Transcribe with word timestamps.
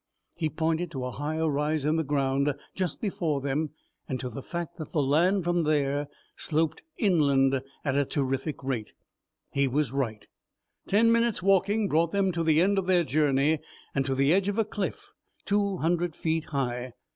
He 0.33 0.49
pointed 0.49 0.89
to 0.89 1.05
a 1.05 1.11
higher 1.11 1.47
rise 1.47 1.85
in 1.85 1.95
the 1.95 2.03
ground 2.03 2.55
just 2.73 2.99
before 3.01 3.39
them 3.39 3.69
and 4.09 4.19
to 4.19 4.29
the 4.29 4.41
fact 4.41 4.77
that 4.77 4.93
the 4.93 4.99
land 5.03 5.43
from 5.43 5.61
there 5.61 6.07
sloped 6.35 6.77
down 6.99 7.07
inland 7.11 7.61
at 7.85 7.95
a 7.95 8.03
terrific 8.03 8.63
rate. 8.63 8.93
He 9.51 9.67
was 9.67 9.91
right. 9.91 10.25
Ten 10.87 11.11
minutes 11.11 11.43
walking 11.43 11.87
brought 11.87 12.13
them 12.13 12.31
to 12.31 12.41
the 12.43 12.63
end 12.63 12.79
of 12.79 12.87
their 12.87 13.03
journey 13.03 13.59
and 13.93 14.03
to 14.07 14.15
the 14.15 14.33
edge 14.33 14.47
of 14.47 14.57
a 14.57 14.65
cliff 14.65 15.07
two 15.45 15.77
hundred 15.77 16.15
feet 16.15 16.45
high. 16.45 16.93